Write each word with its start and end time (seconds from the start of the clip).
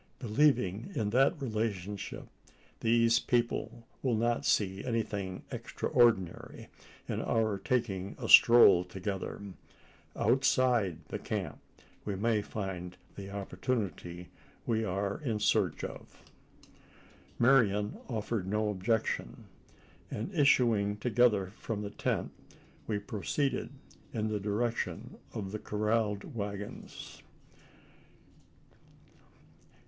Believing 0.17 0.91
in 0.95 1.11
that 1.11 1.39
relationship, 1.39 2.25
these 2.79 3.19
people 3.19 3.85
will 4.01 4.15
not 4.15 4.47
see 4.47 4.83
anything 4.83 5.43
extraordinary 5.51 6.69
in 7.07 7.21
our 7.21 7.59
taking 7.59 8.15
a 8.17 8.27
stroll 8.27 8.83
together. 8.83 9.39
Outside 10.15 10.97
the 11.09 11.19
camp, 11.19 11.59
we 12.03 12.15
may 12.15 12.41
find 12.41 12.97
the 13.15 13.29
opportunity 13.29 14.29
we 14.65 14.83
are 14.83 15.21
in 15.23 15.39
search 15.39 15.83
of?" 15.83 16.19
Marian 17.37 17.99
offered 18.09 18.47
no 18.47 18.69
objection; 18.71 19.45
and, 20.09 20.33
issuing 20.33 20.97
together 20.97 21.51
from 21.59 21.83
the 21.83 21.91
tent, 21.91 22.31
we 22.87 22.97
proceeded 22.97 23.69
in 24.13 24.29
the 24.29 24.39
direction 24.39 25.19
of 25.31 25.51
the 25.51 25.59
corralled 25.59 26.33
waggons. 26.35 27.21